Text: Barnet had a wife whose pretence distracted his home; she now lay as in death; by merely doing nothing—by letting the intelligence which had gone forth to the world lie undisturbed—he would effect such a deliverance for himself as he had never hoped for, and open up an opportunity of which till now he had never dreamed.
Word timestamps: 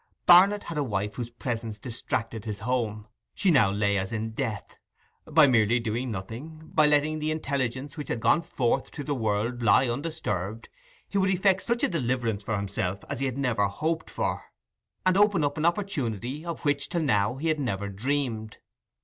Barnet 0.25 0.63
had 0.63 0.79
a 0.79 0.83
wife 0.83 1.13
whose 1.13 1.29
pretence 1.29 1.77
distracted 1.77 2.43
his 2.45 2.61
home; 2.61 3.07
she 3.35 3.51
now 3.51 3.69
lay 3.69 3.99
as 3.99 4.11
in 4.11 4.31
death; 4.31 4.79
by 5.27 5.45
merely 5.45 5.79
doing 5.79 6.09
nothing—by 6.09 6.87
letting 6.87 7.19
the 7.19 7.29
intelligence 7.29 7.95
which 7.97 8.07
had 8.07 8.19
gone 8.19 8.41
forth 8.41 8.89
to 8.93 9.03
the 9.03 9.13
world 9.13 9.61
lie 9.61 9.87
undisturbed—he 9.87 11.17
would 11.19 11.29
effect 11.29 11.61
such 11.61 11.83
a 11.83 11.87
deliverance 11.87 12.41
for 12.41 12.55
himself 12.55 13.03
as 13.11 13.19
he 13.19 13.27
had 13.27 13.37
never 13.37 13.67
hoped 13.67 14.09
for, 14.09 14.45
and 15.05 15.17
open 15.17 15.43
up 15.43 15.55
an 15.55 15.65
opportunity 15.67 16.43
of 16.43 16.65
which 16.65 16.89
till 16.89 17.03
now 17.03 17.35
he 17.35 17.49
had 17.49 17.59
never 17.59 17.87
dreamed. 17.87 18.57